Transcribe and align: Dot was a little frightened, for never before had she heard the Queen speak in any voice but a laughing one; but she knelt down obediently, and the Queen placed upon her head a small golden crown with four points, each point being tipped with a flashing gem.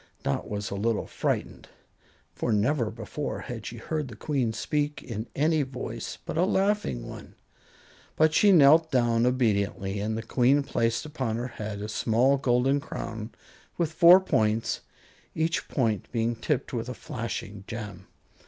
Dot 0.23 0.49
was 0.49 0.71
a 0.71 0.75
little 0.75 1.05
frightened, 1.05 1.69
for 2.33 2.51
never 2.51 2.89
before 2.89 3.41
had 3.41 3.67
she 3.67 3.77
heard 3.77 4.07
the 4.07 4.15
Queen 4.15 4.51
speak 4.51 5.03
in 5.03 5.27
any 5.35 5.61
voice 5.61 6.17
but 6.25 6.39
a 6.39 6.43
laughing 6.43 7.07
one; 7.07 7.35
but 8.15 8.33
she 8.33 8.51
knelt 8.51 8.89
down 8.91 9.27
obediently, 9.27 9.99
and 9.99 10.17
the 10.17 10.23
Queen 10.23 10.63
placed 10.63 11.05
upon 11.05 11.35
her 11.35 11.49
head 11.49 11.83
a 11.83 11.87
small 11.87 12.37
golden 12.37 12.79
crown 12.79 13.29
with 13.77 13.91
four 13.91 14.19
points, 14.19 14.81
each 15.35 15.67
point 15.67 16.11
being 16.11 16.35
tipped 16.35 16.73
with 16.73 16.89
a 16.89 16.95
flashing 16.95 17.63
gem. 17.67 18.07